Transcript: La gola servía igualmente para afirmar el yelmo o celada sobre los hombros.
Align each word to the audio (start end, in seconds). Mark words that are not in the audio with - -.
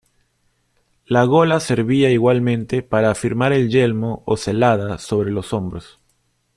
La 1.05 1.25
gola 1.25 1.59
servía 1.59 2.09
igualmente 2.09 2.81
para 2.81 3.11
afirmar 3.11 3.53
el 3.53 3.69
yelmo 3.69 4.23
o 4.25 4.35
celada 4.35 4.97
sobre 4.97 5.29
los 5.29 5.53
hombros. 5.53 5.99